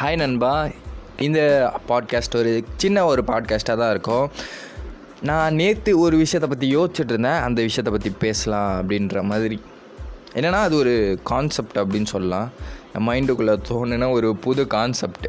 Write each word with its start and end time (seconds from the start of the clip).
Hi 0.00 0.16
நண்பா. 0.16 0.68
இந்த 1.18 1.72
podcast 1.88 2.36
ஒரு 2.36 2.64
சின்ன 2.76 3.04
ஒரு 3.04 3.22
பாட்காஸ்ட்டாக 3.26 3.76
தான் 3.76 3.90
இருக்கும். 3.90 4.30
நான் 5.22 5.54
நேற்று 5.54 5.98
ஒரு 5.98 6.16
விஷயத்தை 6.16 6.48
பற்றி 6.48 6.76
யோசிச்சுட்டு 6.76 7.10
இருந்தேன் 7.10 7.40
அந்த 7.40 7.62
விஷயத்தை 7.62 7.92
பற்றி 7.92 8.10
பேசலாம் 8.18 8.72
அப்படின்ற 8.80 9.22
மாதிரி. 9.22 9.62
என்னென்னா 10.34 10.60
அது 10.60 10.76
ஒரு 10.76 11.18
கான்செப்ட் 11.24 11.78
அப்படின்னு 11.78 12.04
சொல்லலாம். 12.04 12.50
என் 12.94 13.08
மைண்டுக்குள்ளே 13.08 13.58
தோணுன 13.68 14.10
ஒரு 14.10 14.36
புது 14.36 14.66
கான்செப்ட் 14.66 15.28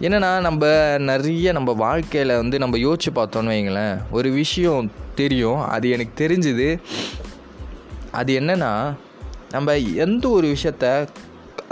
என்னென்னா 0.00 0.40
நம்ம 0.40 0.66
நிறைய 0.98 1.52
நம்ம 1.52 1.72
வாழ்க்கையில் 1.72 2.36
வந்து 2.36 2.58
நம்ம 2.58 2.76
யோசிச்சு 2.76 3.10
பார்த்தோன்னு 3.14 3.54
வைங்களேன். 3.54 3.98
ஒரு 4.10 4.30
விஷயம் 4.30 4.90
தெரியும். 5.14 5.60
அது 5.60 5.90
எனக்கு 5.90 6.28
தெரிஞ்சுது. 6.28 6.80
அது 8.10 8.40
என்னென்னா 8.40 8.94
நம்ம 9.50 9.76
எந்த 9.76 10.28
ஒரு 10.28 10.46
விஷயத்த 10.46 11.08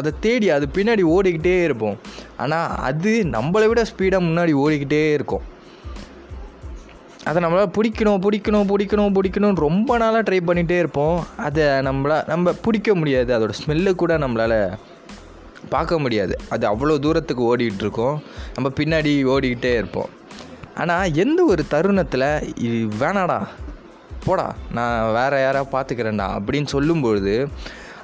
அதை 0.02 0.12
தேடி 0.20 0.50
அது 0.56 0.66
பின்னாடி 0.74 1.02
ஓடிக்கிட்டே 1.14 1.56
இருப்போம். 1.62 1.98
ஆனால் 2.36 2.68
அது 2.90 3.12
நம்மளை 3.32 3.66
விட 3.66 3.82
ஸ்பீடாக 3.82 4.26
முன்னாடி 4.28 4.54
ஓடிக்கிட்டே 4.64 5.02
இருக்கும். 5.12 5.44
அதை 7.24 7.40
நம்மளால் 7.44 7.74
பிடிக்கணும் 7.78 8.22
பிடிக்கணும் 8.26 8.70
பிடிக்கணும் 8.70 9.12
பிடிக்கணும்னு 9.16 9.64
ரொம்ப 9.66 9.96
நாளாக 9.96 10.22
ட்ரை 10.28 10.38
பண்ணிகிட்டே 10.46 10.78
இருப்போம். 10.78 11.18
அதை 11.36 11.64
நம்மளால் 11.88 12.26
நம்ம 12.26 12.52
பிடிக்க 12.52 12.94
முடியாது. 12.94 13.30
அதோடய 13.38 13.58
ஸ்மெல்லு 13.60 13.92
கூட 13.94 14.12
நம்மளால் 14.18 14.58
பார்க்க 15.68 15.98
முடியாது. 15.98 16.34
அது 16.48 16.64
அவ்வளோ 16.70 16.98
தூரத்துக்கு 16.98 17.44
ஓடிக்கிட்டு 17.50 17.84
இருக்கோம். 17.84 18.16
நம்ம 18.54 18.68
பின்னாடி 18.80 19.12
ஓடிக்கிட்டே 19.34 19.72
இருப்போம். 19.74 20.10
ஆனால் 20.76 21.12
எந்த 21.14 21.40
ஒரு 21.44 21.62
தருணத்தில் 21.66 22.28
இது 22.58 22.78
வேணாடா 23.00 23.38
போடா 24.24 24.54
நான் 24.72 25.12
வேறு 25.12 25.38
யாராவது 25.42 25.72
பார்த்துக்கிறேன்டா 25.74 26.26
அப்படின்னு 26.38 26.68
சொல்லும்பொழுது 26.72 27.34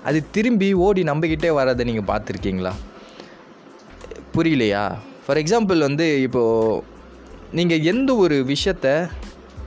அது 0.05 0.31
திரும்பி 0.31 0.73
ஓடி 0.73 1.03
நம்பிக்கிட்டே 1.03 1.51
வராத 1.51 1.85
நீங்கள் 1.85 2.09
பார்த்துருக்கீங்களா? 2.11 2.73
புரியலையா? 4.37 4.97
ஃபார் 5.27 5.37
எக்ஸாம்பிள் 5.37 5.79
வந்து 5.79 6.23
இப்போது 6.23 6.83
நீங்கள் 7.53 7.83
எந்த 7.83 8.15
ஒரு 8.17 8.45
விஷயத்த 8.49 9.09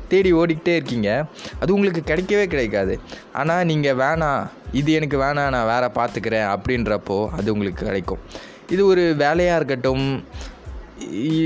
தேடி 0.08 0.34
ஓடிக்கிட்டே 0.34 0.76
இருக்கீங்க 0.76 1.26
அது 1.60 1.74
உங்களுக்கு 1.74 2.14
கிடைக்கவே 2.14 2.48
கிடைக்காது. 2.48 3.00
ஆனால் 3.34 3.66
நீங்கள் 3.66 3.96
வேணாம் 3.96 4.48
இது 4.72 4.92
எனக்கு 4.94 5.18
வேணாம் 5.18 5.50
நான் 5.50 5.70
வேறு 5.74 5.90
பார்த்துக்கிறேன் 6.00 6.48
அப்படின்றப்போ 6.54 7.30
அது 7.30 7.54
உங்களுக்கு 7.54 7.86
கிடைக்கும். 7.86 8.20
இது 8.70 8.86
ஒரு 8.86 9.16
வேலையாக 9.18 9.56
இருக்கட்டும் 9.56 10.24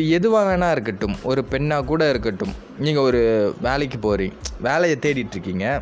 எதுவாக 0.09 0.45
வேணா 0.49 0.71
இருக்கட்டும் 0.71 1.15
ஒரு 1.23 1.43
பெண்ணாக 1.43 1.85
கூட 1.85 2.09
இருக்கட்டும் 2.09 2.53
நீங்கள் 2.79 3.03
ஒரு 3.03 3.53
வேலைக்கு 3.61 3.97
போகிறீங்க 3.97 4.33
வேலையை 4.61 4.97
தேடிட்டுருக்கீங்க 5.01 5.81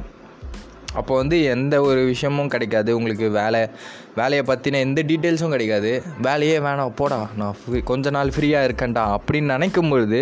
அப்போ 1.00 1.14
வந்து 1.22 1.38
எந்த 1.54 1.76
ஒரு 1.90 2.02
விஷயமும் 2.12 2.52
கிடைக்காது. 2.54 2.90
உங்களுக்கு 2.98 3.28
வேலை 3.40 3.62
வேலையை 4.20 4.44
பற்றின 4.50 4.80
எந்த 4.88 5.00
டீட்டெயில்ஸும் 5.10 5.54
கிடைக்காது. 5.56 5.92
வேலையே 6.28 6.58
வேணாம் 6.66 6.98
போடா 7.02 7.20
நான் 7.40 7.56
ஃப்ரீ 7.60 7.80
கொஞ்ச 7.92 8.10
நாள் 8.18 8.34
ஃப்ரீயாக 8.36 8.68
இருக்கேன்டா 8.70 9.04
அப்படின்னு 9.18 9.54
நினைக்கும் 9.56 9.92
பொழுது 9.94 10.20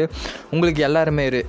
உங்களுக்கு 0.55 0.83
எல்லாருமே 0.89 1.25
இரு 1.31 1.41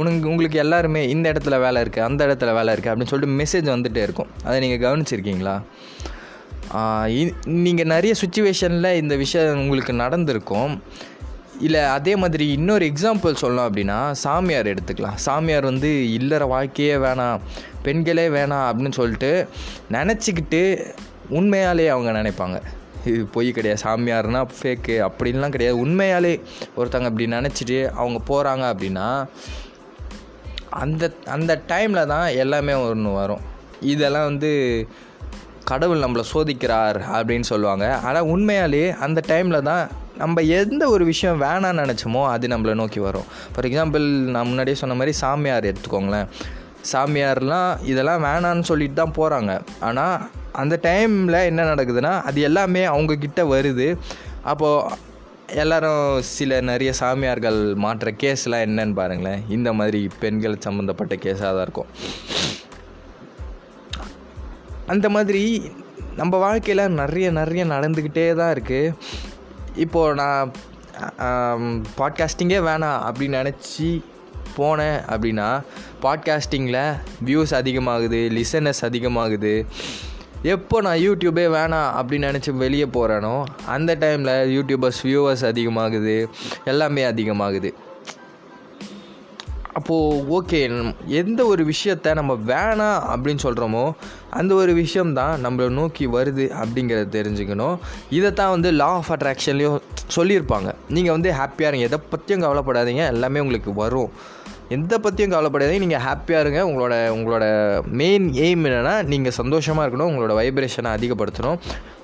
உனக்கு 0.00 0.28
உங்களுக்கு 0.32 0.58
எல்லாருமே 0.64 1.02
இந்த 1.14 1.26
இடத்துல 1.32 1.58
வேலை 1.66 1.80
இருக்குது 1.84 2.06
அந்த 2.10 2.20
இடத்துல 2.28 2.52
வேலை 2.58 2.70
இருக்குது 2.74 2.92
அப்படின்னு 2.92 3.12
சொல்லிட்டு 3.12 3.38
மெசேஜ் 3.42 3.72
வந்துகிட்டே 3.74 4.04
இருக்கும். 4.08 4.30
அதை 4.44 4.56
நீங்கள் 4.64 4.84
கவனிச்சிருக்கீங்களா? 4.86 5.56
நீங்கள் 7.64 7.90
நிறைய 7.94 8.12
சுச்சுவேஷனில் 8.22 8.96
இந்த 9.02 9.14
விஷயம் 9.24 9.60
உங்களுக்கு 9.64 9.92
நடந்திருக்கும். 10.04 10.72
இல்லை 11.60 11.80
அதே 11.80 12.16
மாதிரி 12.16 12.52
இன்னொரு 12.52 12.84
எக்ஸாம்பிள் 12.86 13.34
சொல்லலாம் 13.34 13.74
அப்படின்னா 13.74 14.10
சாமியார் 14.10 14.66
எடுத்துக்கலாம். 14.66 15.14
சாமியார் 15.14 15.64
வந்து 15.64 16.12
இல்லற 16.12 16.46
வாழ்க்கையே 16.46 16.94
வேணாம் 16.94 17.40
பெண்களே 17.82 18.28
வேணாம் 18.28 18.66
அப்படின்னு 18.68 18.92
சொல்லிட்டு 18.92 19.48
நினச்சிக்கிட்டு 19.90 20.92
உண்மையாலே 21.30 21.86
அவங்க 21.88 22.10
நினைப்பாங்க. 22.22 22.60
இது 23.04 23.24
பொய் 23.24 23.50
கிடையாது 23.52 23.82
சாமியார்னா 23.82 24.48
ஃபேக்கு 24.58 24.96
அப்படின்லாம் 25.08 25.48
கிடையாது. 25.48 25.86
உண்மையாலே 25.86 26.40
ஒருத்தங்க 26.76 27.10
அப்படி 27.10 27.26
நினச்சிட்டு 27.26 27.78
அவங்க 27.90 28.20
போகிறாங்க 28.30 28.64
அப்படின்னா 28.72 29.26
அந்த 30.70 31.12
அந்த 31.26 31.62
டைமில் 31.68 32.06
தான் 32.06 32.26
எல்லாமே 32.28 32.72
ஒன்று 32.72 33.12
வரும். 33.12 33.44
இதெல்லாம் 33.80 34.24
வந்து 34.24 34.50
கடவுள் 35.64 36.02
நம்மளை 36.02 36.24
சோதிக்கிறார் 36.32 36.98
அப்படின்னு 37.16 37.40
சொல்லுவாங்க. 37.40 37.98
ஆனால் 37.98 38.24
உண்மையாலே 38.24 38.96
அந்த 38.96 39.22
டைமில் 39.28 39.62
தான் 39.62 39.88
நம்ம 40.16 40.42
எந்த 40.58 40.82
ஒரு 40.88 41.04
விஷயம் 41.04 41.40
வேணான்னு 41.42 41.82
நினச்சோமோ 41.82 42.22
அது 42.34 42.46
நம்மளை 42.48 42.74
நோக்கி 42.74 43.00
வரும். 43.00 43.26
ஃபார் 43.52 43.66
எக்ஸாம்பிள் 43.68 44.06
நான் 44.34 44.48
முன்னாடியே 44.50 44.76
சொன்ன 44.82 44.96
மாதிரி 45.00 45.14
சாமியார் 45.22 45.68
எடுத்துக்கோங்களேன். 45.70 46.28
சாமியார்லாம் 46.92 47.70
இதெல்லாம் 47.90 48.24
வேணான்னு 48.24 48.68
சொல்லிட்டு 48.70 48.96
தான் 49.00 49.16
போகிறாங்க 49.18 49.52
ஆனால் 49.80 50.16
அந்த 50.62 50.74
டைமில் 50.82 51.38
என்ன 51.50 51.62
நடக்குதுன்னா 51.72 52.12
அது 52.28 52.40
எல்லாமே 52.40 52.84
அவங்கக்கிட்ட 52.84 53.42
வருது. 53.54 53.88
அப்போது 54.42 55.04
எல்லாரும் 55.62 56.04
சில 56.34 56.60
நிறைய 56.60 56.90
சாமியார்கள் 57.00 57.58
மாற்ற 57.84 58.10
கேஸ்லாம் 58.22 58.64
என்னன்னு 58.66 58.94
பாருங்களேன். 58.94 59.42
இந்த 59.48 59.70
மாதிரி 59.72 60.00
பெண்கள் 60.20 60.64
சம்மந்தப்பட்ட 60.66 61.14
கேஸாக 61.24 61.50
தான் 61.56 61.66
இருக்கும். 61.66 61.90
அந்த 64.94 65.06
மாதிரி 65.08 65.42
நம்ம 66.16 66.34
வாழ்க்கையில் 66.38 66.94
நிறைய 67.00 67.26
நிறைய 67.30 67.62
நடந்துக்கிட்டே 67.64 68.26
தான் 68.34 68.52
இருக்குது 68.54 68.94
இப்போது 69.76 70.14
நான் 70.14 70.52
பாட்காஸ்டிங்கே 71.98 72.58
வேணாம் 72.68 73.00
அப்படின்னு 73.08 73.38
நினச்சி 73.40 73.88
போனேன் 74.56 74.98
அப்படின்னா 75.08 75.62
பாட்காஸ்டிங்கில் 76.02 76.96
வியூஸ் 77.24 77.54
அதிகமாகுது 77.60 78.20
லிசனஸ் 78.38 78.82
அதிகமாகுது. 78.82 79.66
எப்போ 80.42 80.80
நான் 80.80 80.96
யூடியூபே 80.96 81.44
வேணாம் 81.56 81.90
அப்படின்னு 82.00 82.28
நினச்சி 82.30 82.50
வெளியே 82.50 82.84
போகிறேனோ 82.84 83.44
அந்த 83.66 83.96
டைமில் 83.96 84.34
யூடியூபர்ஸ் 84.56 85.02
வியூவர்ஸ் 85.02 85.44
அதிகமாகுது 85.52 86.28
எல்லாமே 86.64 87.04
அதிகமாகுது. 87.04 87.72
அப்போது 89.78 90.20
ஓகே 90.36 90.58
எந்த 91.20 91.40
ஒரு 91.52 91.62
விஷயத்த 91.72 92.14
நம்ம 92.18 92.32
வேணாம் 92.50 93.00
அப்படின்னு 93.12 93.44
சொல்கிறோமோ 93.46 93.82
அந்த 94.38 94.52
ஒரு 94.60 94.72
விஷயம்தான் 94.82 95.44
நம்மளை 95.46 95.66
நோக்கி 95.78 96.04
வருது 96.06 96.44
அப்படிங்கிறத 96.62 97.04
தெரிஞ்சுக்கணும். 97.16 97.76
இதைத்தான் 98.18 98.52
வந்து 98.54 98.70
லா 98.80 98.88
ஆஃப் 98.98 99.10
அட்ராக்ஷன்லேயும் 99.16 99.78
சொல்லியிருப்பாங்க. 100.16 100.70
நீங்கள் 100.96 101.14
வந்து 101.16 101.30
ஹாப்பியாக 101.40 101.70
இருங்க. 101.70 101.86
எதை 101.88 101.98
பற்றியும் 102.10 102.44
கவலைப்படாதீங்க. 102.46 103.04
எல்லாமே 103.14 103.42
உங்களுக்கு 103.44 103.72
வரும். 103.82 104.10
எந்த 104.76 104.94
பற்றியும் 105.04 105.34
கவலைப்படாதீங்க. 105.34 105.84
நீங்கள் 105.84 106.04
ஹாப்பியாக 106.08 106.44
இருங்க. 106.44 106.60
உங்களோட 106.70 106.94
உங்களோட 107.16 107.44
மெயின் 108.00 108.26
எய்ம் 108.46 108.64
என்னென்னா 108.68 108.94
நீங்கள் 109.12 109.38
சந்தோஷமாக 109.40 109.86
இருக்கணும். 109.86 110.10
உங்களோட 110.12 110.34
வைப்ரேஷனை 110.40 110.92
அதிகப்படுத்தணும். 110.98 111.58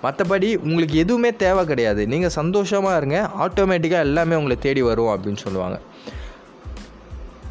மற்றபடி 0.04 0.50
உங்களுக்கு 0.68 0.96
எதுவுமே 1.04 1.30
தேவை 1.44 1.64
கிடையாது. 1.72 2.04
நீங்கள் 2.14 2.36
சந்தோஷமாக 2.40 3.00
இருங்க. 3.02 3.18
ஆட்டோமேட்டிக்காக 3.46 4.08
எல்லாமே 4.10 4.36
உங்களை 4.40 4.58
தேடி 4.66 4.84
வரும் 4.90 5.12
அப்படின்னு 5.14 5.44
சொல்லுவாங்க. 5.46 5.78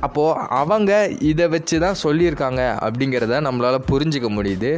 அப்போது 0.01 0.39
அவங்க 0.61 0.91
இதை 1.07 1.47
வச்சு 1.47 1.79
தான் 1.79 2.01
சொல்லியிருக்காங்க 2.03 2.61
அப்படிங்கிறத 2.85 3.39
நம்மளால் 3.47 3.87
புரிஞ்சிக்க 3.91 4.29
முடியுது. 4.37 4.71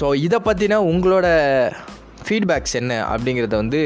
ஸோ 0.00 0.08
இதை 0.14 0.38
பற்றினா 0.44 0.78
உங்களோட 0.90 1.26
ஃபீட்பேக்ஸ் 2.26 2.72
என்ன 2.72 2.92
அப்படிங்கிறத 3.10 3.54
வந்து 3.54 3.82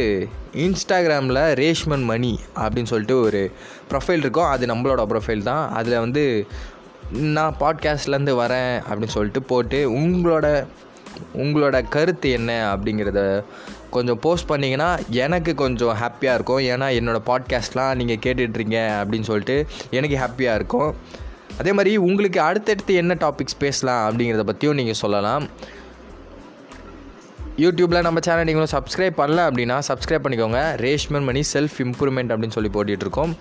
இன்ஸ்டாகிராமில் 0.54 1.42
ரேஷ்மன் 1.62 2.04
மணி 2.04 2.32
அப்படின்னு 2.56 2.90
சொல்லிட்டு 2.92 3.20
ஒரு 3.20 3.40
ப்ரொஃபைல் 3.90 4.24
இருக்கும் 4.24 4.44
அது 4.44 4.66
நம்மளோட 4.66 5.02
ப்ரொஃபைல் 5.12 5.42
தான். 5.42 5.64
அதில் 5.72 5.98
வந்து 5.98 6.24
நான் 7.36 7.56
பாட்காஸ்ட்லேருந்து 7.60 8.34
வரேன் 8.42 8.74
அப்படின்னு 8.88 9.16
சொல்லிட்டு 9.16 9.42
போட்டு 9.42 9.80
உங்களோட 9.90 10.46
உங்களோட 11.36 11.76
கருத்து 11.88 12.30
என்ன 12.30 12.50
அப்படிங்கிறத 12.74 13.20
கொஞ்சம் 13.94 14.18
போஸ்ட் 14.18 14.50
பண்ணிங்கன்னா 14.50 15.08
எனக்கு 15.08 15.54
கொஞ்சம் 15.54 15.96
ஹாப்பியாக 15.96 16.34
இருக்கும். 16.34 16.58
ஏன்னா 16.58 16.88
என்னோடய 16.98 17.22
பாட்காஸ்ட்லாம் 17.26 17.94
நீங்கள் 17.94 18.22
கேட்டுட்ருங்க 18.24 18.76
அப்படின்னு 19.02 19.22
சொல்லிட்டு 19.22 19.66
எனக்கு 19.90 20.16
ஹாப்பியாக 20.16 20.54
இருக்கும். 20.54 20.96
அதே 21.58 21.72
மாதிரி 21.72 21.96
உங்களுக்கு 21.96 22.40
அடுத்தடுத்து 22.40 22.94
என்ன 22.94 23.14
டாபிக்ஸ் 23.14 23.58
பேசலாம் 23.58 24.02
அப்படிங்கிறத 24.08 24.42
பற்றியும் 24.42 24.74
நீங்கள் 24.74 24.94
சொல்லலாம். 24.94 25.46
யூடியூப்பில் 27.56 28.00
நம்ம 28.00 28.20
சேனல் 28.22 28.44
நீங்களும் 28.44 28.72
சப்ஸ்கிரைப் 28.72 29.20
பண்ணல 29.20 29.42
அப்படின்னா 29.42 29.78
சப்ஸ்கிரைப் 29.88 30.24
பண்ணிக்கோங்க. 30.24 30.76
ரேஷ்மன் 30.76 31.22
மணி 31.22 31.40
செல்ஃப் 31.52 31.78
இம்ப்ரூவ்மெண்ட் 31.78 32.32
அப்படின்னு 32.32 32.50
சொல்லி 32.50 32.70
போட்டிகிட்ருக்கோம் 32.72 33.32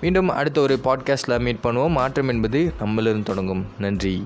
மீண்டும் 0.00 0.28
அடுத்த 0.28 0.60
ஒரு 0.60 0.80
பாட்காஸ்ட்டில் 0.84 1.38
மீட் 1.38 1.64
பண்ணுவோம். 1.64 1.90
மாற்றம் 1.90 2.28
என்பது 2.28 2.72
நம்மளிருந்து 2.84 3.22
தொடங்கும். 3.22 3.66
நன்றி. 3.78 4.24